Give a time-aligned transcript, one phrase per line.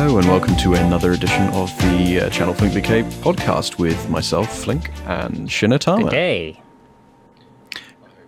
[0.00, 4.48] Hello and welcome to another edition of the uh, Channel Flink BK podcast with myself,
[4.56, 6.02] Flink, and Shinatama.
[6.02, 6.62] Good day.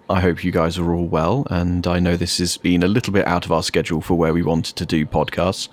[0.09, 3.13] I hope you guys are all well, and I know this has been a little
[3.13, 5.69] bit out of our schedule for where we wanted to do podcasts,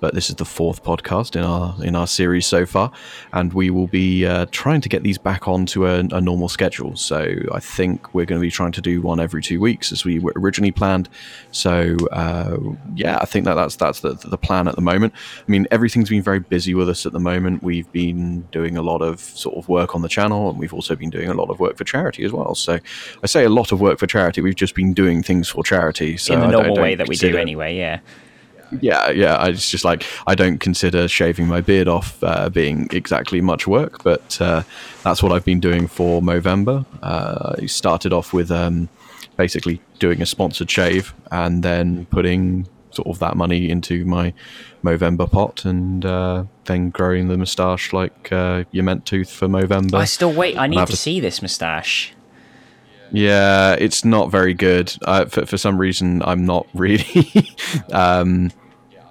[0.00, 2.90] but this is the fourth podcast in our in our series so far,
[3.32, 6.96] and we will be uh, trying to get these back onto a, a normal schedule.
[6.96, 10.04] So I think we're going to be trying to do one every two weeks as
[10.04, 11.08] we were originally planned.
[11.52, 12.56] So uh,
[12.94, 15.12] yeah, I think that that's that's the, the plan at the moment.
[15.46, 17.62] I mean, everything's been very busy with us at the moment.
[17.62, 20.96] We've been doing a lot of sort of work on the channel, and we've also
[20.96, 22.54] been doing a lot of work for charity as well.
[22.54, 22.78] So
[23.22, 24.40] I say a lot of work for charity.
[24.40, 26.16] We've just been doing things for charity.
[26.16, 28.00] So In the normal way that we do anyway, yeah.
[28.80, 29.36] Yeah, yeah.
[29.36, 33.66] I- It's just like I don't consider shaving my beard off uh, being exactly much
[33.66, 34.62] work, but uh,
[35.02, 36.84] that's what I've been doing for Movember.
[37.02, 38.88] Uh, I started off with um,
[39.36, 44.32] basically doing a sponsored shave and then putting sort of that money into my
[44.82, 49.94] Movember pot and uh, then growing the moustache like uh, you meant to for Movember.
[49.94, 50.56] I still wait.
[50.58, 52.12] I need to to- see this moustache.
[53.12, 54.94] Yeah, it's not very good.
[55.02, 57.28] Uh, for, for some reason, I'm not really.
[57.92, 58.52] um,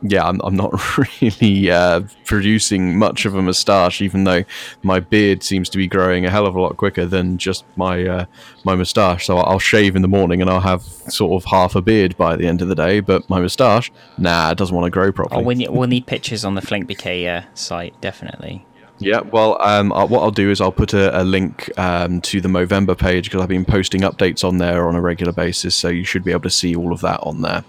[0.01, 4.43] yeah, I'm, I'm not really uh, producing much of a moustache, even though
[4.83, 8.05] my beard seems to be growing a hell of a lot quicker than just my
[8.05, 8.25] uh,
[8.63, 9.25] my moustache.
[9.25, 12.35] So I'll shave in the morning and I'll have sort of half a beard by
[12.35, 15.11] the end of the day, but my moustache, nah, it doesn't want to grow Oh,
[15.11, 15.43] properly.
[15.43, 18.65] we need, we'll need pictures on the Flink BK uh, site, definitely.
[19.01, 22.41] Yeah, well, um, uh, what I'll do is I'll put a, a link um, to
[22.41, 25.87] the Movember page because I've been posting updates on there on a regular basis, so
[25.87, 27.63] you should be able to see all of that on there.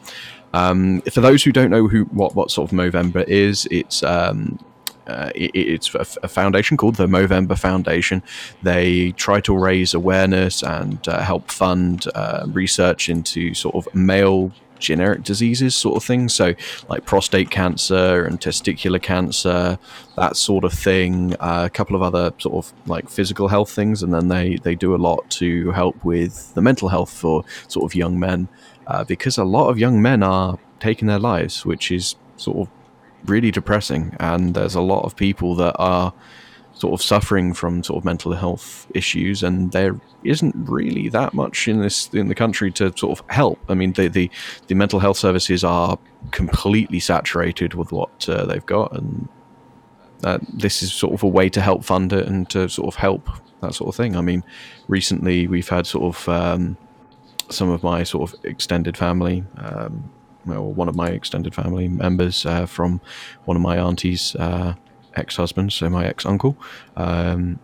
[0.53, 4.59] Um, for those who don't know who what, what sort of Movember is, it's um,
[5.06, 8.23] uh, it, it's a, a foundation called the Movember Foundation.
[8.62, 14.53] They try to raise awareness and uh, help fund uh, research into sort of male
[14.81, 16.28] generic diseases, sort of thing.
[16.28, 16.55] So,
[16.88, 19.78] like prostate cancer and testicular cancer,
[20.17, 21.34] that sort of thing.
[21.38, 24.75] Uh, a couple of other sort of like physical health things, and then they they
[24.75, 28.49] do a lot to help with the mental health for sort of young men,
[28.91, 32.69] uh, because a lot of young men are taking their lives, which is sort of
[33.28, 34.17] really depressing.
[34.19, 36.12] And there's a lot of people that are
[36.75, 41.69] sort of suffering from sort of mental health issues, and there isn't really that much
[41.69, 43.59] in this in the country to sort of help.
[43.69, 44.31] I mean, the the,
[44.67, 45.99] the mental health services are
[46.33, 49.29] completely saturated with what uh, they've got, and
[50.25, 52.97] uh, this is sort of a way to help fund it and to sort of
[52.97, 53.29] help
[53.61, 54.17] that sort of thing.
[54.17, 54.43] I mean,
[54.89, 56.77] recently we've had sort of um,
[57.50, 59.44] some of my sort of extended family.
[59.59, 60.11] Um,
[60.47, 63.00] well, one of my extended family members uh, from
[63.44, 64.75] one of my auntie's uh,
[65.15, 66.56] ex-husbands, so my ex-uncle.
[66.97, 67.59] Um,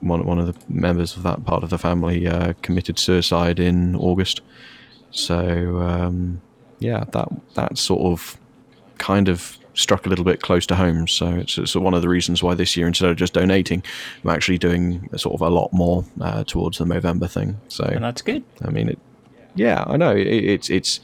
[0.00, 3.96] one one of the members of that part of the family uh, committed suicide in
[3.96, 4.42] August.
[5.10, 6.42] So um,
[6.78, 8.38] yeah, that that sort of
[8.98, 11.08] kind of struck a little bit close to home.
[11.08, 13.82] So it's, it's one of the reasons why this year, instead of just donating,
[14.22, 17.58] I'm actually doing sort of a lot more uh, towards the Movember thing.
[17.68, 18.44] So And that's good.
[18.62, 18.98] I mean, it.
[19.54, 21.00] Yeah, I know it, it's it's.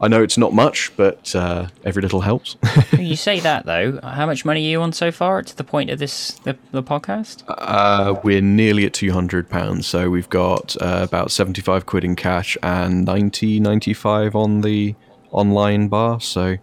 [0.00, 2.56] I know it's not much, but uh, every little helps.
[2.98, 3.98] you say that, though.
[4.00, 6.84] How much money are you on so far to the point of this the, the
[6.84, 7.42] podcast?
[7.48, 12.14] uh, we're nearly at two hundred pounds, so we've got uh, about seventy-five quid in
[12.14, 14.94] cash and 90, 95 on the
[15.32, 16.20] online bar.
[16.20, 16.58] So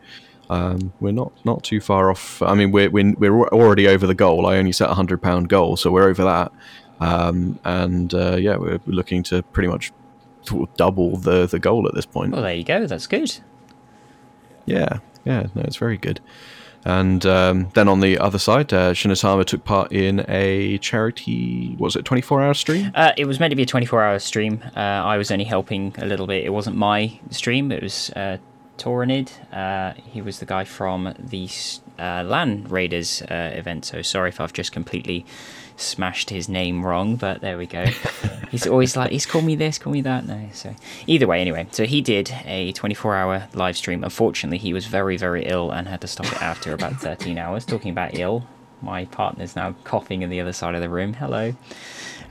[0.50, 2.41] um, we're not not too far off.
[2.41, 4.46] I mean, we're we're, we're already over the goal.
[4.46, 6.52] I only set a hundred pound goal, so we're over that.
[7.00, 9.91] Um, and uh, yeah, we're looking to pretty much
[10.48, 12.32] sort of double the the goal at this point.
[12.32, 12.86] Well, there you go.
[12.88, 13.38] That's good.
[14.66, 16.20] Yeah, yeah, no, it's very good.
[16.88, 21.76] And um, then on the other side, uh, Shinatama took part in a charity.
[21.80, 22.92] Was it twenty four hour stream?
[22.94, 24.64] Uh, it was meant to be a 24 hour stream.
[24.76, 26.46] Uh, I was only helping a little bit.
[26.46, 28.38] It wasn't my stream, it was uh,
[28.78, 29.32] Torinid.
[29.52, 31.50] Uh, he was the guy from the
[31.98, 33.86] uh, LAN Raiders uh, event.
[33.86, 35.26] So sorry if I've just completely
[35.78, 37.86] smashed his name wrong, but there we go.
[38.52, 40.26] he's always like, he's called me this, call me that.
[40.26, 40.76] No, so
[41.08, 41.67] either way, anyway.
[41.72, 44.03] So he did a 24 hour live stream.
[44.03, 47.66] Unfortunately, he was very, very ill and had to stop it after about 13 hours.
[47.66, 48.47] Talking about ill,
[48.82, 51.14] my partner's now coughing in the other side of the room.
[51.14, 51.53] Hello.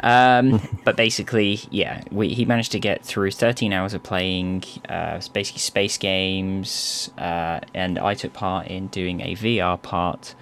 [0.00, 5.20] Um, but basically, yeah, we, he managed to get through 13 hours of playing uh,
[5.32, 10.34] basically space games, uh, and I took part in doing a VR part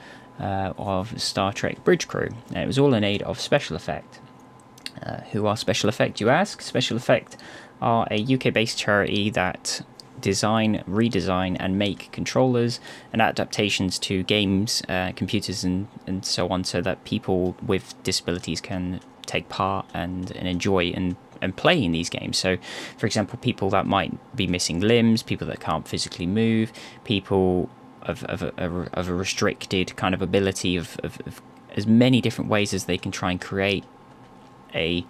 [0.43, 2.29] uh, of Star Trek Bridge Crew.
[2.55, 4.21] It was all in aid of Special Effect.
[5.05, 6.61] Uh, who are Special Effect, you ask?
[6.61, 7.37] Special Effect
[7.81, 9.83] are a UK based charity that
[10.21, 12.81] design, redesign, and make controllers
[13.13, 18.61] and adaptations to games, uh, computers, and, and so on, so that people with disabilities
[18.61, 22.39] can take part and, and enjoy and, and play in these games.
[22.39, 22.57] So,
[22.97, 26.73] for example, people that might be missing limbs, people that can't physically move,
[27.05, 27.69] people
[28.03, 31.43] of, of, a, of a restricted kind of ability of, of, of
[31.77, 33.85] as many different ways as they can try and create
[34.75, 35.05] a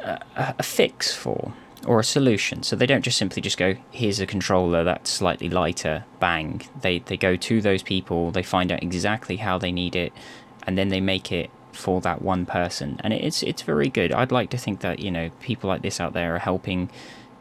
[0.00, 0.18] a,
[0.58, 1.52] a fix for
[1.86, 2.62] or a solution.
[2.62, 6.62] So they don't just simply just go, here's a controller that's slightly lighter, bang.
[6.80, 10.12] They they go to those people, they find out exactly how they need it,
[10.66, 13.00] and then they make it for that one person.
[13.02, 14.12] And it's it's very good.
[14.12, 16.90] I'd like to think that, you know, people like this out there are helping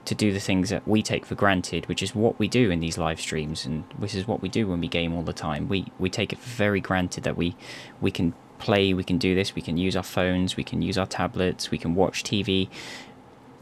[0.06, 2.80] to do the things that we take for granted, which is what we do in
[2.80, 5.68] these live streams and which is what we do when we game all the time.
[5.68, 7.56] We we take it for very granted that we
[8.02, 10.98] we can play, we can do this, we can use our phones, we can use
[10.98, 12.70] our tablets, we can watch TV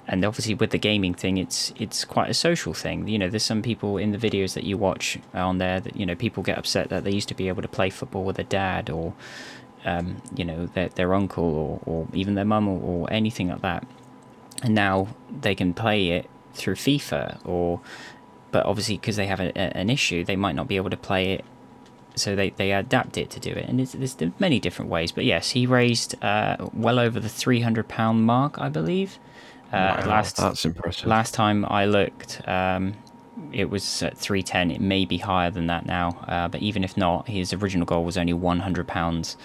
[0.08, 3.08] and obviously with the gaming thing it's it's quite a social thing.
[3.08, 6.06] You know there's some people in the videos that you watch on there that you
[6.06, 8.46] know people get upset that they used to be able to play football with their
[8.46, 9.14] dad or
[9.86, 13.62] um, you know their, their uncle or, or even their mum or, or anything like
[13.62, 13.86] that
[14.64, 15.08] and now
[15.42, 17.80] they can play it through FIFA or
[18.52, 20.98] but obviously because they have a, a, an issue they might not be able to
[20.98, 21.46] play it
[22.16, 25.52] so they, they adapt it to do it and there's many different ways but yes
[25.52, 29.20] he raised uh, well over the 300 pound mark I believe
[29.72, 31.08] uh, wow, last that's impressive.
[31.08, 32.96] Last time I looked, um,
[33.52, 34.72] it was at 310.
[34.72, 38.06] It may be higher than that now, uh, but even if not, his original goal
[38.06, 39.36] was only 100 pounds.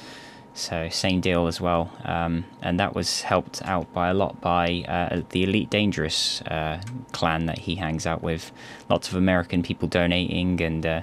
[0.54, 4.84] So same deal as well, um, and that was helped out by a lot by
[4.87, 6.81] uh, the Elite Dangerous uh,
[7.12, 8.52] clan that he hangs out with.
[8.90, 11.00] Lots of American people donating and uh,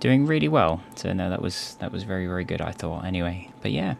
[0.00, 0.82] doing really well.
[0.94, 2.62] So no, that was that was very very good.
[2.62, 3.50] I thought anyway.
[3.60, 3.96] But yeah,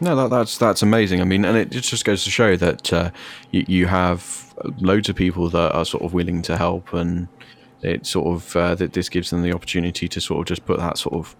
[0.00, 1.20] no, that, that's that's amazing.
[1.20, 3.10] I mean, and it just goes to show that uh,
[3.50, 7.28] you, you have loads of people that are sort of willing to help, and
[7.82, 10.78] it sort of uh, that this gives them the opportunity to sort of just put
[10.78, 11.36] that sort of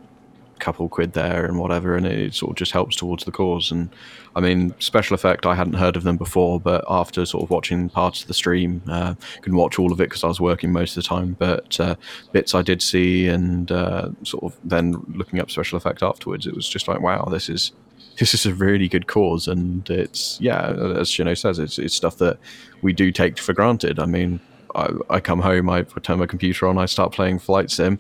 [0.61, 3.71] couple quid there and whatever, and it sort of just helps towards the cause.
[3.71, 3.91] And
[4.37, 7.89] I mean, special effect, I hadn't heard of them before, but after sort of watching
[7.89, 10.97] parts of the stream, uh, couldn't watch all of it because I was working most
[10.97, 11.37] of the time.
[11.39, 11.97] But uh,
[12.33, 16.55] bits I did see, and uh, sort of then looking up special effect afterwards, it
[16.55, 17.73] was just like, wow, this is
[18.19, 22.19] this is a really good cause, and it's yeah, as Shino says, it's it's stuff
[22.19, 22.39] that
[22.83, 23.99] we do take for granted.
[23.99, 24.41] I mean,
[24.75, 27.99] I, I come home, I turn my computer on, I start playing flight sim.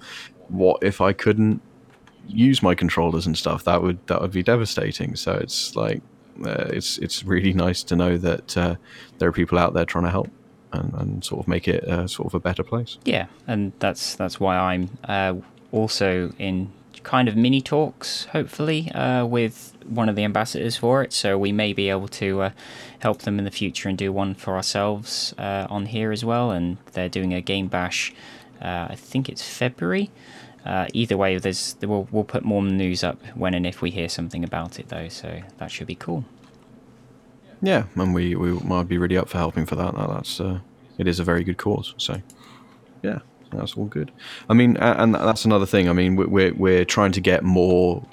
[0.48, 1.62] What if I couldn't
[2.30, 3.64] use my controllers and stuff?
[3.64, 5.16] That would that would be devastating.
[5.16, 6.02] So it's like
[6.44, 8.76] uh, it's it's really nice to know that uh,
[9.18, 10.30] there are people out there trying to help.
[10.72, 12.96] And, and sort of make it uh, sort of a better place.
[13.04, 15.34] Yeah, and that's that's why I'm uh,
[15.72, 16.70] also in
[17.02, 21.12] kind of mini talks, hopefully, uh, with one of the ambassadors for it.
[21.12, 22.50] So we may be able to uh,
[23.00, 26.52] help them in the future and do one for ourselves uh, on here as well.
[26.52, 28.14] And they're doing a game bash.
[28.62, 30.10] Uh, I think it's February.
[30.64, 34.08] Uh, either way, there's we'll, we'll put more news up when and if we hear
[34.08, 35.08] something about it, though.
[35.08, 36.24] So that should be cool.
[37.62, 39.94] Yeah, and we, we might be really up for helping for that.
[39.94, 40.60] That's uh,
[40.98, 41.94] it is a very good cause.
[41.98, 42.20] So
[43.02, 43.20] yeah
[43.52, 44.10] that's all good.
[44.48, 45.88] I mean, and that's another thing.
[45.88, 48.04] I mean, we're we're trying to get more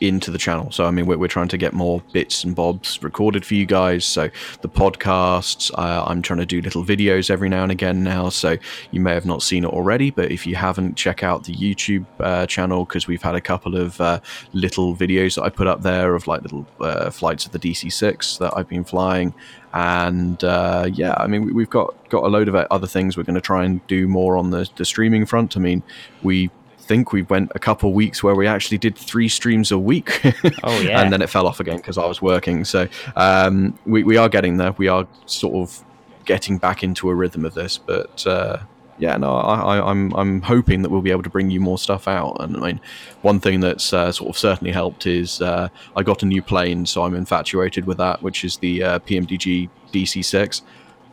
[0.00, 0.70] into the channel.
[0.70, 3.66] So I mean, we're, we're trying to get more bits and bobs recorded for you
[3.66, 4.04] guys.
[4.04, 4.30] So
[4.60, 8.28] the podcasts, uh, I'm trying to do little videos every now and again now.
[8.28, 8.56] So
[8.90, 12.06] you may have not seen it already, but if you haven't, check out the YouTube
[12.20, 14.20] uh, channel because we've had a couple of uh,
[14.52, 18.38] little videos that I put up there of like little uh, flights of the DC-6
[18.38, 19.34] that I've been flying.
[19.74, 23.16] And uh, yeah, I mean, we've got got a load of other things.
[23.16, 25.56] We're going to try and do more on the, the streaming front.
[25.56, 25.82] I mean,
[26.22, 26.50] we
[26.88, 30.20] think we went a couple weeks where we actually did three streams a week.
[30.64, 32.64] oh yeah, and then it fell off again because I was working.
[32.64, 34.72] So um, we we are getting there.
[34.72, 35.84] We are sort of
[36.24, 38.26] getting back into a rhythm of this, but.
[38.26, 38.58] Uh,
[39.00, 41.78] yeah, no, I, I, I'm I'm hoping that we'll be able to bring you more
[41.78, 42.36] stuff out.
[42.40, 42.80] And I mean,
[43.22, 46.84] one thing that's uh, sort of certainly helped is uh, I got a new plane,
[46.84, 50.62] so I'm infatuated with that, which is the uh, PMDG DC6.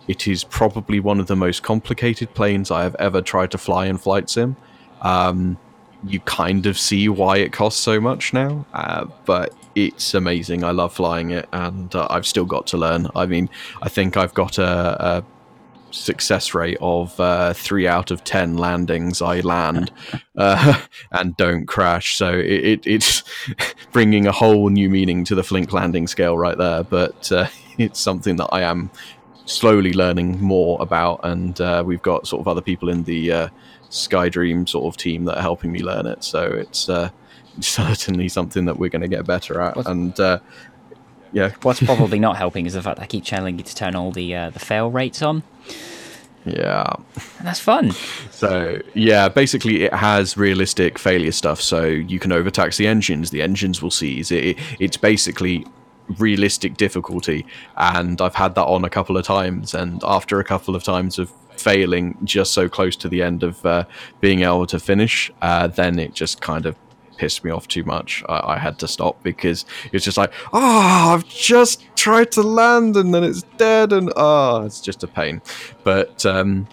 [0.08, 3.86] It is probably one of the most complicated planes I have ever tried to fly
[3.86, 4.55] in flight sim.
[5.05, 5.57] Um,
[6.07, 8.65] you kind of see why it costs so much now.
[8.74, 10.63] Uh, but it's amazing.
[10.63, 13.09] I love flying it, and uh, I've still got to learn.
[13.15, 13.50] I mean,
[13.81, 15.24] I think I've got a, a
[15.91, 19.91] success rate of uh, three out of ten landings I land
[20.38, 20.81] uh,
[21.12, 22.17] and don't crash.
[22.17, 23.24] So it, it, it's
[23.91, 26.83] bringing a whole new meaning to the Flink landing scale right there.
[26.83, 27.47] But uh,
[27.77, 28.89] it's something that I am
[29.45, 33.50] slowly learning more about, and uh, we've got sort of other people in the uh,
[33.89, 36.24] Skydream sort of team that are helping me learn it.
[36.24, 37.10] So it's uh,
[37.60, 39.75] certainly something that we're going to get better at.
[39.75, 40.39] What's, and uh,
[41.32, 43.96] yeah, what's probably not helping is the fact that I keep telling you to turn
[43.96, 45.44] all the uh, the fail rates on.
[46.46, 46.94] Yeah,
[47.39, 47.92] and that's fun.
[48.32, 51.60] So yeah, basically it has realistic failure stuff.
[51.60, 53.32] So you can overtax the engines.
[53.32, 54.32] The engines will seize.
[54.32, 55.65] It, it's basically
[56.17, 57.45] realistic difficulty,
[57.77, 59.74] and I've had that on a couple of times.
[59.74, 63.65] And after a couple of times of failing just so close to the end of
[63.65, 63.85] uh,
[64.19, 66.75] being able to finish, uh, then it just kind of
[67.17, 68.24] pissed me off too much.
[68.27, 72.97] I, I, had to stop because it's just like, oh, I've just tried to land
[72.97, 75.41] and then it's dead, and oh, it's just a pain.
[75.83, 76.67] But um,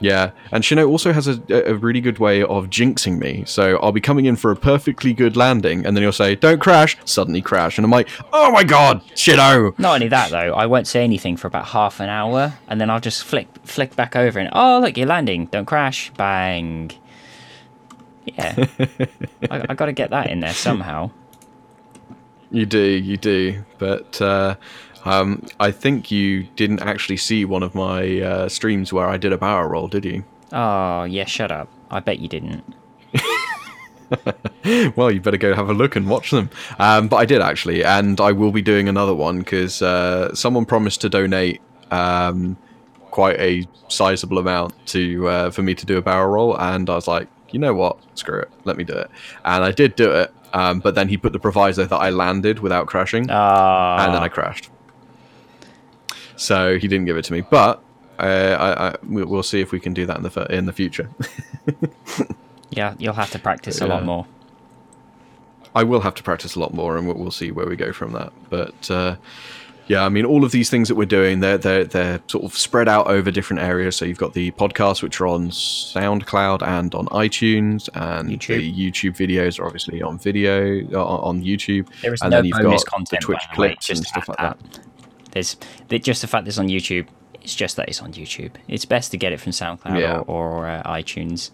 [0.00, 3.44] yeah, and Shino also has a, a really good way of jinxing me.
[3.46, 6.60] So I'll be coming in for a perfectly good landing, and then he'll say, "Don't
[6.60, 10.66] crash!" Suddenly crash, and I'm like, "Oh my god, Shino!" Not only that though, I
[10.66, 14.14] won't say anything for about half an hour, and then I'll just flick flick back
[14.14, 15.46] over and, "Oh look, you're landing!
[15.46, 16.92] Don't crash!" Bang.
[18.24, 18.66] Yeah,
[19.50, 21.10] I, I got to get that in there somehow.
[22.50, 24.20] You do, you do, but.
[24.22, 24.56] Uh,
[25.04, 29.32] um, I think you didn't actually see one of my uh, streams where I did
[29.32, 30.24] a barrel roll, did you?
[30.52, 31.68] Oh, yeah, shut up.
[31.90, 32.74] I bet you didn't.
[34.96, 36.50] well, you better go have a look and watch them.
[36.78, 40.64] Um, but I did actually, and I will be doing another one because uh, someone
[40.64, 42.56] promised to donate um,
[43.10, 46.94] quite a sizable amount to uh, for me to do a barrel roll, and I
[46.94, 49.10] was like, you know what, screw it, let me do it,
[49.44, 50.32] and I did do it.
[50.54, 53.96] Um, but then he put the proviso that I landed without crashing, uh...
[54.00, 54.70] and then I crashed
[56.38, 57.42] so he didn't give it to me.
[57.42, 57.82] But
[58.18, 61.10] uh, I, I, we'll see if we can do that in the in the future.
[62.70, 64.26] yeah, you'll have to practice a lot more.
[65.74, 67.92] I will have to practice a lot more, and we'll, we'll see where we go
[67.92, 68.32] from that.
[68.50, 69.16] But uh,
[69.86, 72.56] yeah, I mean, all of these things that we're doing, they're they're they're sort of
[72.56, 73.96] spread out over different areas.
[73.96, 78.58] So you've got the podcasts, which are on SoundCloud and on iTunes, and YouTube.
[78.58, 81.88] the YouTube videos are obviously on video on, YouTube.
[82.02, 84.38] There is and no then you've bonus got content, the Twitch clips and stuff like
[84.38, 84.58] that.
[84.58, 84.80] that.
[85.88, 87.06] There's just the fact that it's on YouTube.
[87.42, 88.52] It's just that it's on YouTube.
[88.66, 90.18] It's best to get it from SoundCloud yeah.
[90.18, 91.50] or, or uh, iTunes.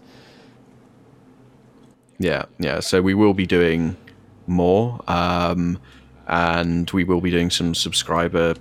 [2.17, 2.79] Yeah, yeah.
[2.79, 3.95] So we will be doing
[4.47, 5.79] more, um,
[6.27, 8.55] and we will be doing some subscriber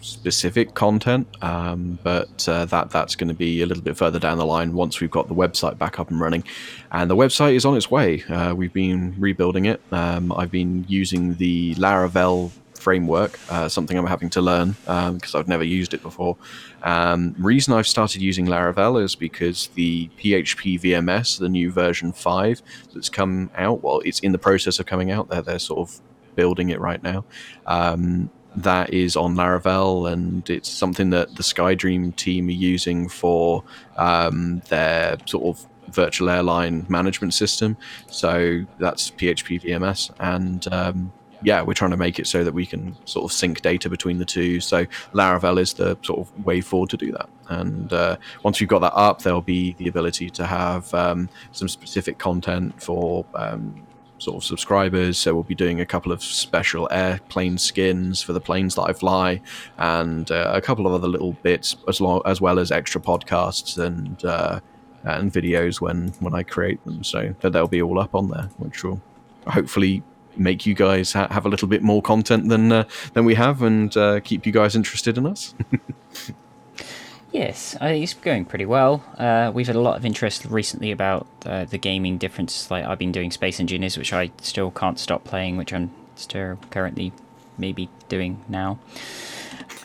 [0.00, 4.38] specific content, um, but uh, that that's going to be a little bit further down
[4.38, 6.44] the line once we've got the website back up and running.
[6.92, 8.22] And the website is on its way.
[8.24, 9.80] Uh, we've been rebuilding it.
[9.90, 12.50] Um, I've been using the Laravel
[12.86, 16.36] framework, uh, something I'm having to learn because um, I've never used it before.
[16.84, 22.62] Um, reason I've started using Laravel is because the PHP VMS, the new version 5
[22.94, 25.28] that's come out, well, it's in the process of coming out.
[25.28, 26.00] They're, they're sort of
[26.36, 27.24] building it right now.
[27.66, 33.64] Um, that is on Laravel, and it's something that the SkyDream team are using for
[33.96, 37.76] um, their sort of virtual airline management system.
[38.06, 41.12] So that's PHP VMS, and um,
[41.42, 44.18] yeah, we're trying to make it so that we can sort of sync data between
[44.18, 44.60] the two.
[44.60, 47.28] So Laravel is the sort of way forward to do that.
[47.48, 51.68] And uh, once we've got that up, there'll be the ability to have um, some
[51.68, 53.86] specific content for um,
[54.18, 55.18] sort of subscribers.
[55.18, 58.92] So we'll be doing a couple of special airplane skins for the planes that I
[58.92, 59.40] fly,
[59.78, 63.78] and uh, a couple of other little bits as long as well as extra podcasts
[63.78, 64.60] and uh,
[65.04, 67.04] and videos when when I create them.
[67.04, 69.00] So that they'll be all up on there, which will
[69.46, 70.02] hopefully
[70.38, 73.62] make you guys ha- have a little bit more content than uh, than we have,
[73.62, 75.54] and uh, keep you guys interested in us.
[77.32, 79.02] yes, I think it's going pretty well.
[79.18, 82.70] Uh, we've had a lot of interest recently about uh, the gaming difference.
[82.70, 86.58] Like I've been doing Space Engineers, which I still can't stop playing, which I'm still
[86.70, 87.12] currently
[87.58, 88.78] maybe doing now.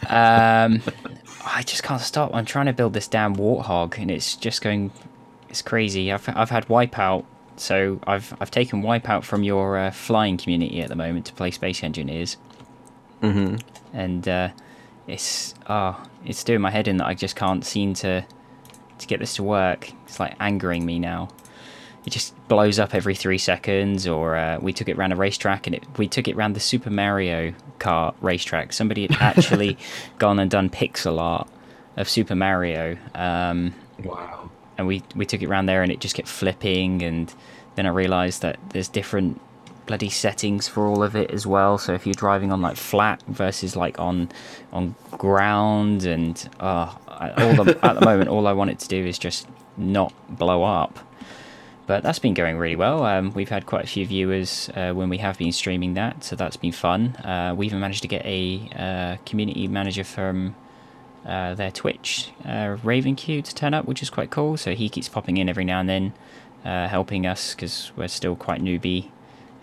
[0.10, 0.82] Um,
[1.46, 2.34] I just can't stop.
[2.34, 4.92] I'm trying to build this damn warthog, and it's just going.
[5.50, 6.12] It's crazy.
[6.12, 7.26] I've I've had Wipeout
[7.62, 11.52] so I've I've taken Wipeout from your uh, flying community at the moment to play
[11.52, 12.38] Space Engineers.
[13.22, 13.58] Mm-hmm.
[13.94, 14.50] And uh,
[15.08, 18.26] it's ah, oh, it's doing my head in that I just can't seem to
[18.98, 19.92] to get this to work.
[20.06, 21.30] It's like angering me now.
[22.04, 24.08] It just blows up every three seconds.
[24.08, 26.60] Or uh, we took it around a racetrack, and it we took it around the
[26.60, 28.74] Super Mario Kart racetrack.
[28.74, 29.78] Somebody had actually
[30.18, 31.48] gone and done pixel art
[31.96, 32.98] of Super Mario.
[33.14, 34.50] Um, wow
[34.82, 37.34] and we we took it around there and it just kept flipping and
[37.76, 39.40] then I realized that there's different
[39.86, 43.22] bloody settings for all of it as well so if you're driving on like flat
[43.28, 44.30] versus like on
[44.74, 46.94] on ground and uh,
[47.38, 49.48] all the, at the moment all I want it to do is just
[49.78, 51.00] not blow up
[51.88, 53.04] but that's been going really well.
[53.04, 56.38] Um, we've had quite a few viewers uh, when we have been streaming that, so
[56.38, 57.18] that's been fun.
[57.18, 60.56] Uh, we even managed to get a uh, community manager from
[61.26, 64.58] uh, their Twitch, uh, RavenQ, to turn up, which is quite cool.
[64.58, 66.14] So he keeps popping in every now and then,
[66.66, 69.10] uh, helping us because we're still quite newbie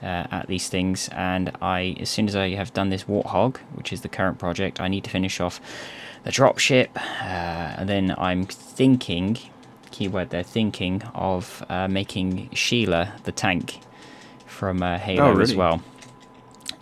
[0.03, 1.09] uh, at these things.
[1.13, 4.81] And I, as soon as I have done this Warthog, which is the current project,
[4.81, 5.61] I need to finish off
[6.25, 6.89] the dropship.
[6.97, 9.39] Uh, and then I'm thinking,
[9.91, 13.81] keyword there, thinking of uh, making Sheila the tank
[14.47, 15.43] from Halo oh, really?
[15.43, 15.83] as well.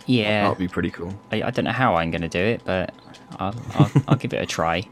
[0.07, 1.13] Yeah, That would be pretty cool.
[1.31, 2.93] I, I don't know how I'm going to do it, but
[3.39, 4.87] I'll, I'll, I'll give it a try.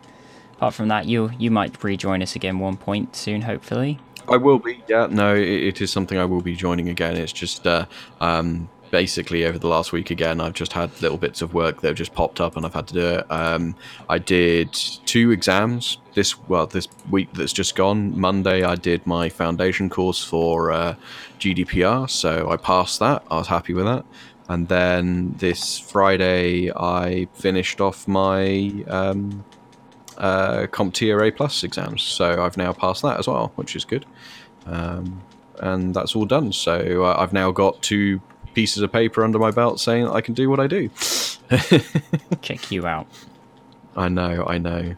[0.57, 3.99] Apart from that, you you might rejoin us again one point soon, hopefully.
[4.27, 4.83] I will be.
[4.87, 7.15] Yeah, no, it, it is something I will be joining again.
[7.17, 7.85] It's just uh,
[8.21, 11.89] um, basically over the last week again, I've just had little bits of work that
[11.89, 13.31] have just popped up, and I've had to do it.
[13.31, 13.75] Um,
[14.09, 18.17] I did two exams this well this week that's just gone.
[18.19, 20.95] Monday, I did my foundation course for uh,
[21.39, 23.23] GDPR, so I passed that.
[23.29, 24.05] I was happy with that.
[24.47, 29.43] And then this Friday, I finished off my um,
[30.17, 32.03] uh, CompTIA A plus exams.
[32.03, 34.05] So I've now passed that as well, which is good.
[34.67, 35.23] Um,
[35.59, 36.51] and that's all done.
[36.51, 38.21] So uh, I've now got two
[38.53, 40.89] pieces of paper under my belt saying that I can do what I do.
[42.41, 43.07] Check you out.
[43.95, 44.95] I know, I know.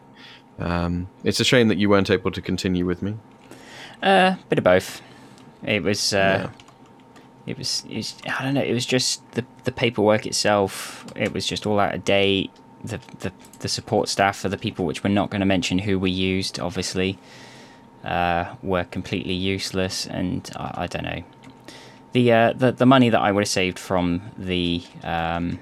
[0.58, 3.16] Um, it's a shame that you weren't able to continue with me.
[4.02, 5.00] Uh, bit of both.
[5.62, 6.12] It was.
[6.12, 6.67] Uh, Yeah.
[7.48, 8.14] It was, it was.
[8.26, 8.62] I don't know.
[8.62, 11.06] It was just the the paperwork itself.
[11.16, 12.50] It was just all out of date.
[12.84, 15.98] The the, the support staff for the people, which we're not going to mention who
[15.98, 17.18] we used, obviously,
[18.04, 20.06] uh, were completely useless.
[20.06, 21.22] And I, I don't know.
[22.12, 25.58] The uh, the the money that I would have saved from the um,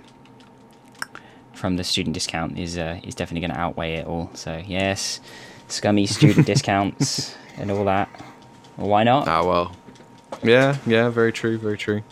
[1.54, 4.30] from the student discount is uh, is definitely going to outweigh it all.
[4.34, 5.20] So yes,
[5.68, 8.08] scummy student discounts and all that.
[8.76, 9.28] Well, why not?
[9.28, 9.76] Ah well.
[10.42, 12.02] Yeah, yeah, very true, very true.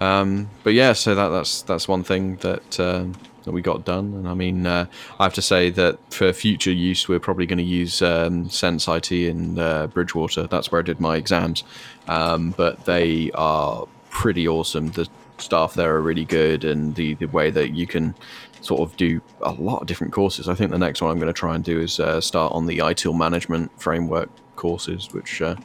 [0.00, 3.14] Um, but yeah, so that that's that's one thing that um,
[3.44, 4.86] that we got done, and I mean, uh,
[5.18, 8.88] I have to say that for future use, we're probably going to use um, Sense
[8.88, 10.46] IT in uh, Bridgewater.
[10.46, 11.64] That's where I did my exams,
[12.08, 14.90] um, but they are pretty awesome.
[14.90, 18.14] The staff there are really good, and the the way that you can
[18.60, 20.48] sort of do a lot of different courses.
[20.48, 22.66] I think the next one I'm going to try and do is uh, start on
[22.66, 25.56] the ITIL management framework courses, which uh,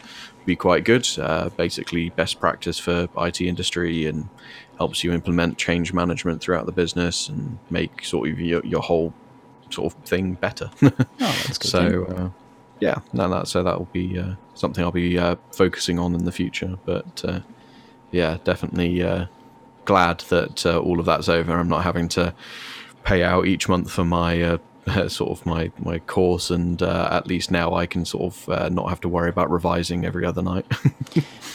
[0.46, 1.08] be quite good.
[1.18, 4.30] Uh, basically, best practice for IT industry and
[4.78, 9.14] helps you implement change management throughout the business and make sort of your, your whole
[9.70, 10.70] sort of thing better.
[11.24, 12.30] Oh, so, uh,
[12.80, 16.26] yeah, no, that so that will be uh, something I'll be uh, focusing on in
[16.26, 16.80] the future.
[16.84, 17.42] But uh,
[18.10, 19.28] yeah, definitely uh,
[19.86, 21.54] glad that uh, all of that's over.
[21.54, 22.34] I'm not having to
[23.04, 27.28] pay out each month for my uh, sort of my my course, and uh, at
[27.28, 30.42] least now I can sort of uh, not have to worry about revising every other
[30.42, 30.66] night.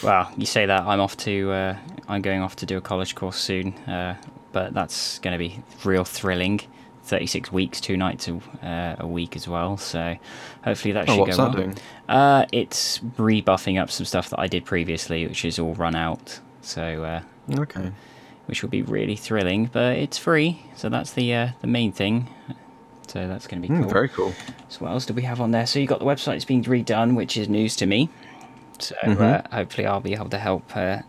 [0.03, 1.51] Well, you say that I'm off to.
[1.51, 4.15] Uh, I'm going off to do a college course soon, uh,
[4.51, 6.61] but that's going to be real thrilling.
[7.05, 9.75] 36 weeks, two nights a, uh, a week as well.
[9.77, 10.15] So
[10.63, 11.63] hopefully that should oh, should what's go that well.
[11.65, 11.77] doing?
[12.07, 16.39] Uh, it's rebuffing up some stuff that I did previously, which is all run out.
[16.61, 17.21] So uh,
[17.59, 17.91] Okay.
[18.45, 22.27] which will be really thrilling, but it's free, so that's the uh, the main thing.
[23.07, 23.89] So that's going to be Mm, cool.
[23.89, 24.35] very cool.
[24.69, 25.65] So what else do we have on there?
[25.65, 28.09] So you got the website is being redone, which is news to me.
[28.79, 29.45] So Mhm.
[29.45, 30.99] uh, hopefully I'll be able to help uh,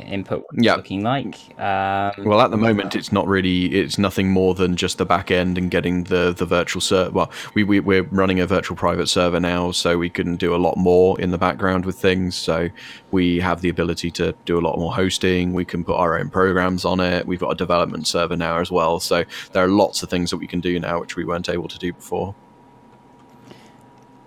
[0.00, 0.76] input it's Yeah.
[0.76, 1.36] looking like.
[1.58, 3.66] Um, Well, at the moment, it's not really.
[3.74, 7.10] It's nothing more than just the back end and getting the the virtual server.
[7.10, 10.56] Well, we, we we're running a virtual private server now, so we can do a
[10.58, 12.34] lot more in the background with things.
[12.36, 12.68] So
[13.10, 15.52] we have the ability to do a lot more hosting.
[15.52, 17.26] We can put our own programs on it.
[17.26, 19.00] We've got a development server now as well.
[19.00, 21.68] So there are lots of things that we can do now which we weren't able
[21.68, 22.34] to do before.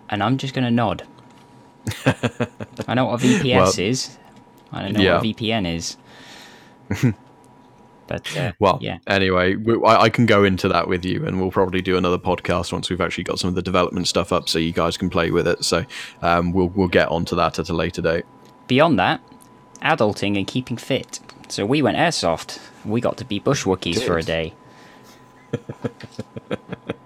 [0.10, 1.04] and I'm just going to nod.
[2.88, 4.18] I know what a VPS Well, is.
[4.76, 5.16] I don't know yeah.
[5.16, 5.98] what a VPN is.
[8.08, 11.40] but uh, Well, yeah, anyway, we, I, I can go into that with you, and
[11.40, 14.50] we'll probably do another podcast once we've actually got some of the development stuff up,
[14.50, 15.64] so you guys can play with it.
[15.64, 15.86] So
[16.22, 18.26] um, we'll we'll get onto that at a later date.
[18.68, 19.22] beyond that,
[19.82, 21.20] adulting and keeping fit.
[21.48, 22.60] So we went airsoft.
[22.84, 24.54] We got to be bushwookies for a day.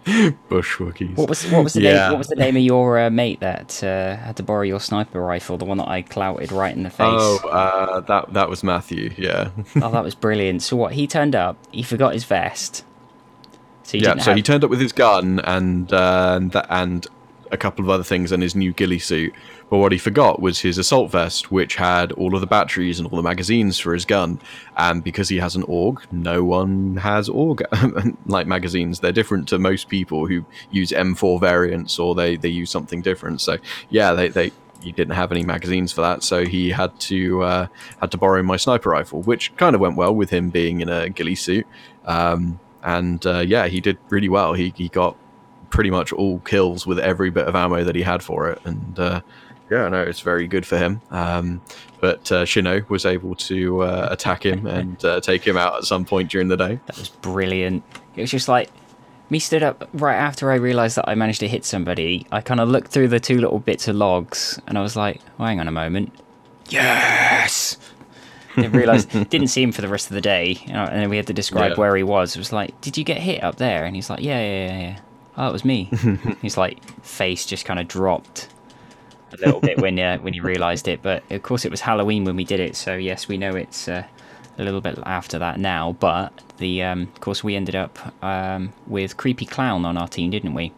[0.50, 1.16] Bushwookies.
[1.16, 1.94] What was what was the Yeah.
[2.04, 2.12] name?
[2.12, 5.22] What was the name of your uh, mate that uh, had to borrow your sniper
[5.22, 5.58] rifle?
[5.58, 7.08] The one that I clouted right in the face.
[7.08, 9.14] Oh, uh, that that was Matthew.
[9.18, 9.50] Yeah,
[9.82, 10.62] Oh, that was brilliant.
[10.62, 10.94] So what?
[10.94, 11.58] He turned up.
[11.72, 12.84] He forgot his vest.
[13.84, 14.18] So he yeah.
[14.18, 17.08] So have, he turned up with his gun and uh, and, that, and
[17.52, 19.34] a couple of other things and his new ghillie suit.
[19.70, 23.08] But what he forgot was his assault vest, which had all of the batteries and
[23.08, 24.40] all the magazines for his gun.
[24.78, 29.00] And because he has an AUG, no one has AUG like magazines.
[29.00, 33.42] They're different to most people who use M4 variants or they they use something different.
[33.42, 33.58] So
[33.90, 34.52] yeah, they they.
[34.82, 37.68] He didn't have any magazines for that, so he had to uh,
[38.00, 40.88] had to borrow my sniper rifle, which kind of went well with him being in
[40.88, 41.68] a ghillie suit.
[42.06, 44.54] Um, and uh, yeah, he did really well.
[44.54, 45.18] He he got
[45.70, 49.00] pretty much all kills with every bit of ammo that he had for it, and
[49.00, 49.22] uh,
[49.70, 51.02] yeah, no, it's very good for him.
[51.12, 51.62] Um,
[52.02, 55.84] but uh, Shino was able to uh, attack him and uh, take him out at
[55.84, 56.80] some point during the day.
[56.88, 57.84] That was brilliant.
[58.16, 58.70] It was just like
[59.30, 62.26] me stood up right after I realised that I managed to hit somebody.
[62.32, 65.22] I kind of looked through the two little bits of logs, and I was like,
[65.40, 66.14] oh, "Hang on a moment."
[66.70, 67.78] Yes.
[68.56, 71.10] didn't realize, didn't see him for the rest of the day, you know, and then
[71.10, 71.78] we had to describe Yeah.
[71.78, 72.36] where he was.
[72.36, 74.80] It was like, "Did you get hit up there?" And he's like, "Yeah, yeah, yeah,
[74.80, 75.00] yeah."
[75.40, 75.90] Oh, it was me.
[76.42, 78.50] he's like, face just kind of dropped
[79.32, 81.02] a little bit when uh, when he realised it.
[81.02, 83.88] But of course, it was Halloween when we did it, so yes, we know it's
[83.88, 84.04] uh,
[84.58, 85.94] a little bit after that now.
[85.94, 90.30] But the um, of course we ended up um, with creepy clown on our team,
[90.30, 90.74] didn't we?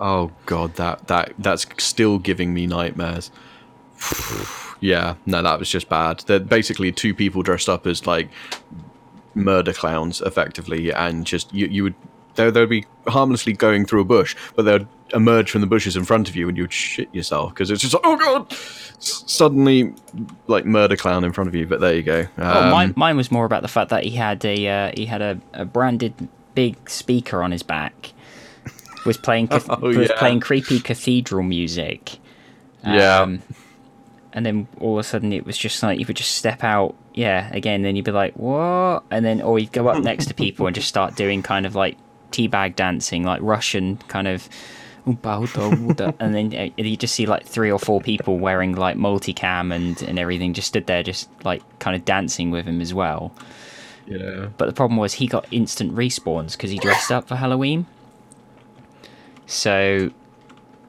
[0.00, 3.30] Oh god, that that that's still giving me nightmares.
[4.80, 6.24] yeah, no, that was just bad.
[6.26, 8.28] They're basically two people dressed up as like
[9.36, 11.94] murder clowns, effectively, and just you you would
[12.36, 16.04] they they'd be harmlessly going through a bush, but they'd emerge from the bushes in
[16.04, 19.92] front of you, and you'd shit yourself because it's just like oh god, S- suddenly
[20.46, 21.66] like murder clown in front of you.
[21.66, 22.26] But there you go.
[22.38, 25.06] oh, mine, Um, mine was more about the fact that he had a uh, he
[25.06, 26.14] had a, a branded
[26.54, 28.12] big speaker on his back.
[29.06, 30.18] Was playing cath- Oh, was yeah.
[30.18, 32.18] playing creepy cathedral music.
[32.86, 33.20] Yeah.
[33.20, 33.42] Um,
[34.32, 36.94] and then all of a sudden it was just like you would just step out,
[37.14, 39.04] yeah, again, then you'd be like, what?
[39.10, 41.74] And then, or you'd go up next to people and just start doing kind of
[41.74, 41.96] like
[42.34, 44.48] teabag dancing, like Russian kind of.
[45.06, 48.74] "Oompa, oota, oota," and then uh, you just see like three or four people wearing
[48.74, 52.80] like multicam and, and everything just stood there just like kind of dancing with him
[52.80, 53.30] as well.
[54.06, 54.48] yeah.
[54.56, 57.84] But the problem was he got instant respawns because he dressed up for Halloween.
[59.46, 60.10] So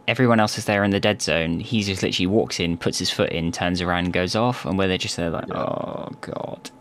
[0.07, 1.59] everyone else is there in the dead zone.
[1.59, 4.65] He just literally walks in, puts his foot in, turns around, goes off.
[4.65, 6.71] And where they're just there like, oh god.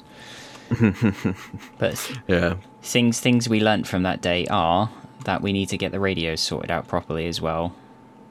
[1.79, 2.55] but Yeah.
[2.83, 4.91] things things we learnt from that day are
[5.25, 7.75] that we need to get the radios sorted out properly as well.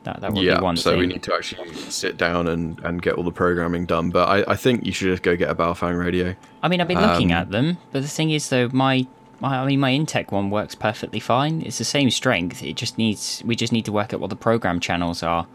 [0.03, 0.81] That that would yeah, be one thing.
[0.83, 0.99] so thing.
[0.99, 4.09] we need to actually sit down and, and get all the programming done.
[4.09, 6.35] But I, I think you should just go get a Baofeng radio.
[6.61, 9.07] I mean, I've been looking Um, at them, but the thing is, though, my,
[9.39, 11.61] my I mean, my Intech one works perfectly fine.
[11.61, 12.61] It's the same strength.
[12.61, 15.47] It just needs we just need to work out what the program channels are.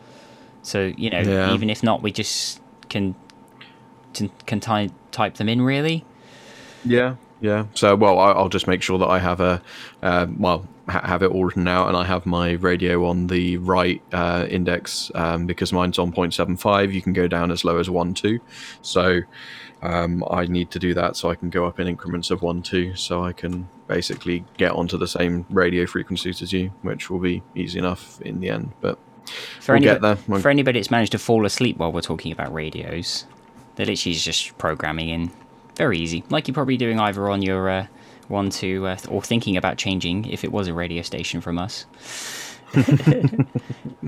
[0.62, 1.52] So you know, Yeah.
[1.52, 3.14] even if not, we just can
[4.14, 5.60] can, can ty- type them in.
[5.60, 6.04] Really,
[6.84, 7.66] Yeah, yeah.
[7.74, 9.62] So, well, I, I'll just make sure that I have a,
[10.02, 13.56] uh, well, ha- have it all written out, and I have my radio on the
[13.58, 16.92] right uh, index um, because mine's on 0.75.
[16.92, 18.40] You can go down as low as one two,
[18.82, 19.20] so
[19.82, 22.62] um, I need to do that so I can go up in increments of one
[22.62, 27.20] two, so I can basically get onto the same radio frequencies as you, which will
[27.20, 28.72] be easy enough in the end.
[28.80, 28.98] But
[29.60, 30.24] for We'll get anybody, there.
[30.28, 33.24] We'll- for anybody that's managed to fall asleep while we're talking about radios,
[33.76, 35.30] they're literally just programming in.
[35.78, 37.86] Very easy, like you're probably doing either on your uh,
[38.28, 41.86] one two uh, or thinking about changing if it was a radio station from us.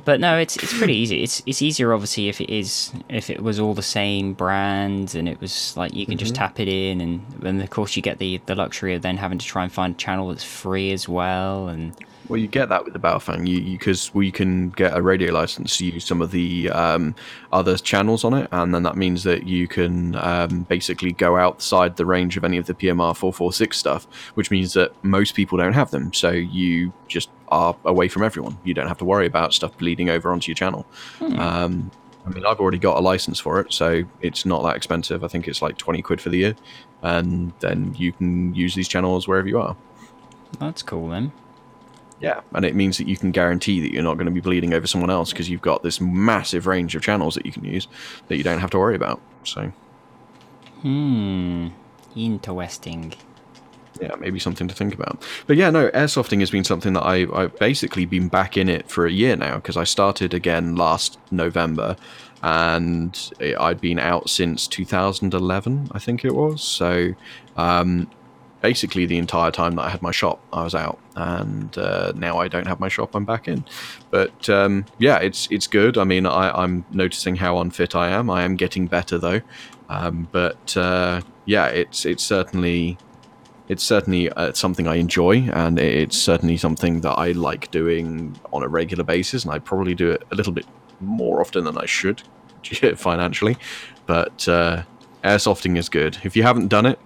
[0.05, 1.23] but no, it's it's pretty easy.
[1.23, 5.29] It's it's easier obviously if it is if it was all the same brand and
[5.29, 6.43] it was like you can just Mm-hmm.
[6.43, 9.39] tap it in and then of course you get the the luxury of then having
[9.39, 11.95] to try and find a channel that's free as well and
[12.29, 15.79] Well, you get that with the Baofeng, you because we can get a radio license
[15.79, 17.15] to use some of the um,
[17.53, 21.97] other channels on it, and then that means that you can um, basically go outside
[21.97, 24.05] the range of any of the PMR four four six stuff,
[24.35, 26.13] which means that most people don't have them.
[26.13, 28.59] So you just are away from everyone.
[28.63, 30.87] You don't have to worry about stuff bleeding over onto your channel.
[31.21, 31.91] Um,
[32.27, 35.25] I mean, I've already got a license for it, so it's not that expensive.
[35.25, 36.57] I think it's like twenty quid for the year,
[37.03, 39.77] and then you can use these channels wherever you are.
[40.59, 41.33] that's cool then.
[42.21, 44.75] Yeah, and it means that you can guarantee that you're not going to be bleeding
[44.75, 47.89] over someone else because you've got this massive range of channels that you can use
[48.29, 49.21] that you don't have to worry about.
[49.45, 49.73] So,
[50.83, 51.69] Hmm.
[52.17, 53.15] Interesting.
[54.01, 55.23] yeah, maybe something to think about.
[55.47, 58.91] But yeah, no, airsofting has been something that I, I've basically been back in it
[58.91, 61.97] for a year now because I started again last November
[62.43, 66.63] and I'd been out since 2011, I think it was.
[66.63, 67.15] So,
[67.57, 68.11] um,
[68.61, 72.39] basically the entire time that I had my shop, I was out, and uh, now
[72.39, 73.15] I don't have my shop.
[73.15, 73.65] I'm back in,
[74.11, 75.99] but um, yeah, it's it's good.
[75.99, 78.31] I mean, I, I'm noticing how unfit I am.
[78.31, 79.41] I am getting better though,
[79.89, 82.99] um, but uh, yeah, it's it's certainly
[83.69, 88.63] it's certainly uh, something I enjoy, and it's certainly something that I like doing on
[88.63, 90.67] a regular basis, and I probably do it a little bit
[91.01, 92.23] more often than I should
[92.97, 93.57] financially.
[94.07, 94.83] But uh,
[95.23, 96.19] airsofting is good.
[96.25, 96.99] If you haven't done it,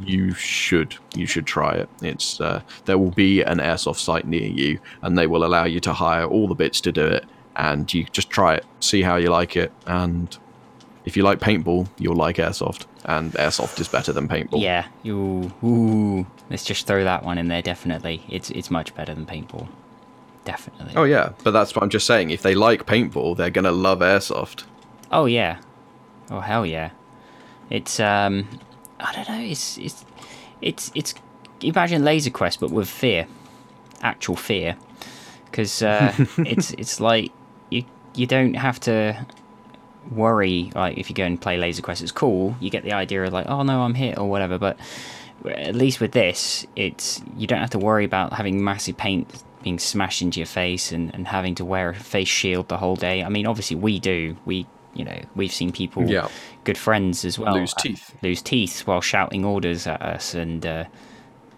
[0.00, 1.88] you should you should try it.
[2.02, 5.80] It's uh, there will be an airsoft site near you, and they will allow you
[5.80, 7.24] to hire all the bits to do it,
[7.56, 10.36] and you just try it, see how you like it, and
[11.08, 14.60] if you like paintball, you'll like airsoft, and airsoft is better than paintball.
[14.60, 14.86] Yeah.
[15.06, 15.50] Ooh.
[15.64, 16.26] Ooh.
[16.50, 17.62] Let's just throw that one in there.
[17.62, 18.22] Definitely.
[18.28, 19.68] It's it's much better than paintball.
[20.44, 20.92] Definitely.
[20.96, 22.30] Oh yeah, but that's what I'm just saying.
[22.30, 24.64] If they like paintball, they're gonna love airsoft.
[25.10, 25.60] Oh yeah.
[26.30, 26.90] Oh hell yeah.
[27.70, 28.46] It's um
[29.00, 30.04] I don't know, it's it's
[30.60, 31.14] it's it's
[31.60, 33.26] imagine Laser Quest but with fear.
[34.02, 34.76] Actual fear.
[35.52, 37.32] Cuz uh it's it's like
[37.70, 37.84] you
[38.14, 39.26] you don't have to
[40.10, 42.56] worry like if you go and play Laser Quest, it's cool.
[42.60, 44.58] You get the idea of like, oh no, I'm hit or whatever.
[44.58, 44.78] But
[45.46, 49.78] at least with this, it's you don't have to worry about having massive paint being
[49.78, 53.22] smashed into your face and, and having to wear a face shield the whole day.
[53.22, 54.36] I mean, obviously we do.
[54.44, 56.28] We you know we've seen people, Yeah.
[56.68, 58.14] Good friends as well, Lose uh, teeth.
[58.22, 60.64] lose teeth while shouting orders at us and.
[60.66, 60.84] Uh,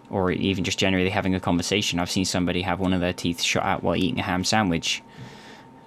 [0.09, 1.97] or even just generally having a conversation.
[1.97, 5.01] I've seen somebody have one of their teeth shot out while eating a ham sandwich.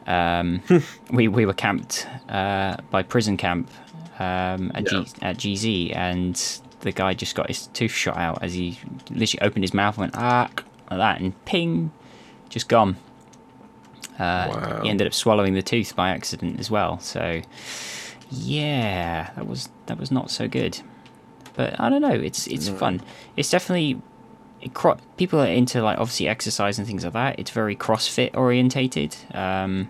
[0.07, 0.63] Um,
[1.11, 3.71] we we were camped uh, by prison camp
[4.19, 5.03] um, at, Yeah.
[5.05, 6.35] G, at GZ, and
[6.81, 8.79] the guy just got his tooth shot out as he
[9.11, 10.49] literally opened his mouth and went ah
[10.91, 11.91] like that, and ping,
[12.49, 12.97] just gone.
[14.19, 14.81] Uh, Wow.
[14.85, 16.99] He ended up swallowing the tooth by accident as well.
[17.01, 17.43] So
[18.35, 20.81] yeah, that was that was not so good.
[21.55, 22.11] But I don't know.
[22.13, 23.01] It's it's fun.
[23.37, 24.01] It's definitely
[24.61, 27.39] it cro- people are into like obviously exercise and things like that.
[27.39, 29.17] It's very CrossFit orientated.
[29.33, 29.89] Um,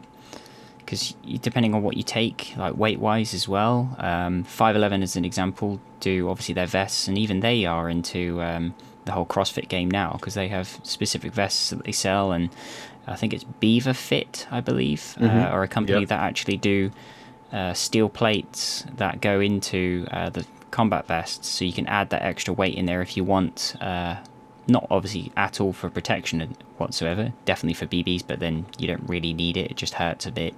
[0.78, 5.24] because depending on what you take, like weight wise as well, um, 511 as an
[5.24, 8.74] example, do obviously their vests, and even they are into um,
[9.06, 12.50] the whole CrossFit game now because they have specific vests that they sell, and
[13.06, 16.10] I think it's Beaver Fit, I believe, uh, or a company Yep.
[16.10, 16.90] that actually do
[17.74, 22.52] steel plates that go into uh, the combat vests, so you can add that extra
[22.52, 23.74] weight in there if you want.
[23.80, 24.16] Uh,
[24.66, 29.32] not obviously at all for protection whatsoever, definitely for BBs, but then you don't really
[29.34, 29.70] need it.
[29.70, 30.54] It just hurts a bit.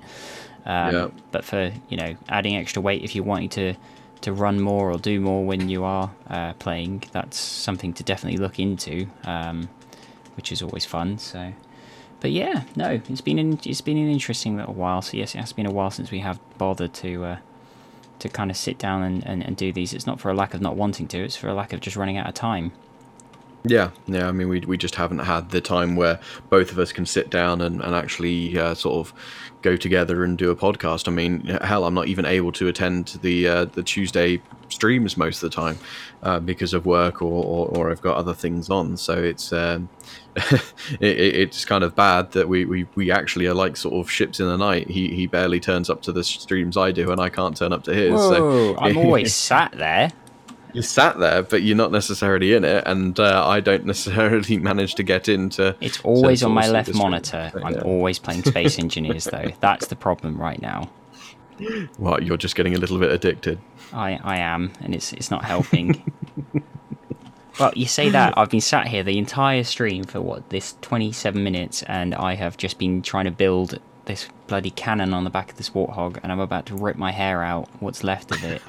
[0.64, 1.08] Um, Yeah.
[1.32, 3.74] But for you know adding extra weight if you're wanting to
[4.22, 8.38] to run more or do more when you are uh, playing, that's something to definitely
[8.38, 9.68] look into, um,
[10.36, 11.18] which is always fun.
[11.18, 11.52] So,
[12.26, 15.00] but yeah, no, it's been an, it's been an interesting little while.
[15.00, 17.24] So yes, it has been a while since we have bothered to.
[17.24, 17.36] Uh,
[18.18, 19.92] to kind of sit down and, and, and do these.
[19.92, 21.96] It's not for a lack of not wanting to, it's for a lack of just
[21.96, 22.72] running out of time.
[23.64, 24.26] Yeah, yeah.
[24.26, 26.18] I mean, we we just haven't had the time where
[26.50, 29.14] both of us can sit down and and actually uh, sort of
[29.62, 31.06] go together and do a podcast.
[31.06, 35.42] I mean, hell, I'm not even able to attend the uh, the Tuesday streams most
[35.42, 35.78] of the time
[36.22, 38.96] uh, because of work or, or or I've got other things on.
[38.96, 39.88] So it's um,
[41.00, 44.10] it, it- it's kind of bad that we, we we actually are like sort of
[44.10, 44.88] ships in the night.
[44.88, 47.84] He he barely turns up to the streams I do, and I can't turn up
[47.84, 48.12] to his.
[48.12, 48.30] Whoa,
[48.74, 50.10] so I'm always sat there.
[50.72, 54.94] you're sat there, but you're not necessarily in it, and uh, I don't necessarily manage
[54.96, 55.74] to get into.
[55.80, 57.10] It's always on my left see the stream.
[57.10, 57.52] monitor.
[57.64, 57.80] I'm yeah.
[57.80, 59.50] always playing Space Engineers, though.
[59.60, 60.90] That's the problem right now.
[61.98, 63.58] Well, you're just getting a little bit addicted.
[63.92, 66.02] I, I am, and it's it's not helping.
[67.58, 71.42] Well, you say that I've been sat here the entire stream for what this 27
[71.42, 75.50] minutes, and I have just been trying to build this bloody cannon on the back
[75.50, 78.62] of this warthog, and I'm about to rip my hair out, what's left of it,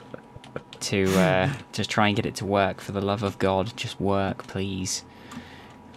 [0.80, 2.80] to uh, just try and get it to work.
[2.80, 5.04] For the love of God, just work, please.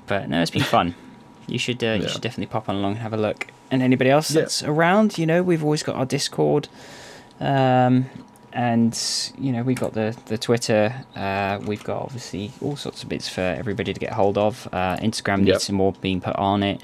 [0.05, 0.95] But no, it's been fun.
[1.47, 3.47] You should uh, you should definitely pop on along and have a look.
[3.71, 4.41] And anybody else Yeah.
[4.41, 6.67] that's around, you know, we've always got our Discord.
[7.39, 8.05] Um,
[8.57, 10.93] and you know we've got the the Twitter.
[11.15, 14.67] Uh, we've got obviously all sorts of bits for everybody to get hold of.
[14.73, 15.61] Uh, Instagram needs Yep.
[15.61, 16.81] some more being put on it.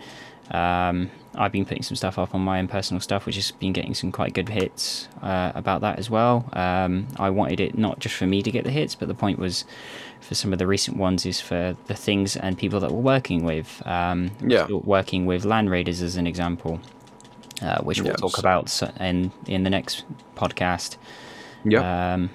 [0.52, 3.74] Um, I've been putting some stuff up on my own personal stuff, which has been
[3.74, 6.48] getting some quite good hits uh, about that as well.
[6.54, 9.40] Um, I wanted it not just for me to get the hits, but the point
[9.40, 9.66] was
[10.22, 13.44] for some of the recent ones is for the things and people that we're working
[13.44, 13.82] with.
[13.88, 14.68] Um, Yeah.
[14.70, 16.80] working with Land Raiders as an example,
[17.64, 18.66] uh, which we'll talk about
[19.00, 20.04] in in the next
[20.36, 20.98] podcast
[21.64, 22.30] Yeah, um,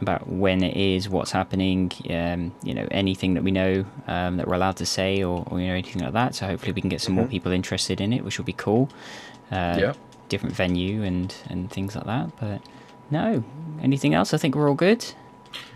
[0.00, 4.46] about when it is, what's happening, um, you know, anything that we know um, that
[4.48, 6.34] we're allowed to say or, or you know anything like that.
[6.34, 8.88] So hopefully we can get some more people interested in it, which will be cool.
[9.50, 9.80] Uh, Mm-hmm.
[9.80, 9.92] Yeah.
[10.28, 12.30] Different venue and and things like that.
[12.40, 12.62] But
[13.10, 13.44] no,
[13.82, 14.32] anything else?
[14.34, 15.04] I think we're all good.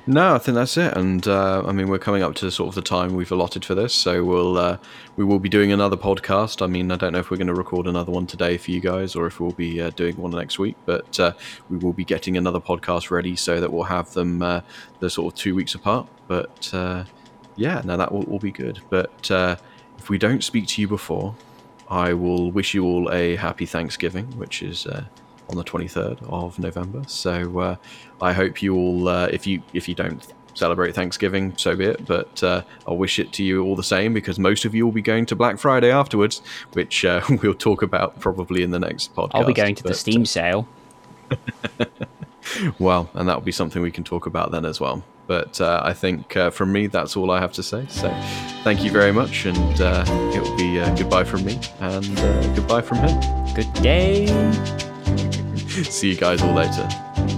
[0.08, 0.96] No, I think that's it.
[0.96, 3.74] And uh, I mean, we're coming up to sort of the time we've allotted for
[3.74, 4.78] this, so we'll uh,
[5.16, 6.62] we will be doing another podcast.
[6.62, 8.80] I mean, I don't know if we're going to record another one today for you
[8.80, 10.76] guys, or if we'll be uh, doing one next week.
[10.86, 11.32] But uh,
[11.68, 14.62] we will be getting another podcast ready so that we'll have them uh,
[15.00, 16.08] the sort of two weeks apart.
[16.26, 17.04] But uh,
[17.56, 18.80] yeah, no, that will, will be good.
[18.88, 19.30] But
[19.98, 21.34] if we don't speak to you before,
[21.90, 24.86] I will wish you all a happy Thanksgiving, which is
[25.48, 27.02] on the 23rd of November.
[27.06, 27.76] So uh,
[28.20, 32.04] I hope you all, uh, if you if you don't celebrate Thanksgiving, so be it.
[32.04, 34.92] But uh, I'll wish it to you all the same because most of you will
[34.92, 39.14] be going to Black Friday afterwards, which uh, we'll talk about probably in the next
[39.14, 39.30] podcast.
[39.34, 40.68] I'll be going to the But, Steam sale.
[41.30, 41.84] uh,
[42.78, 45.02] well, and that'll be something we can talk about then as well.
[45.26, 47.84] But uh, I think uh, from me, that's all I have to say.
[47.90, 48.08] So
[48.64, 52.54] thank you very much, and uh, it will be uh, goodbye from me and uh,
[52.54, 53.54] goodbye from him.
[53.54, 54.87] Good day.
[55.84, 57.37] See you guys all later.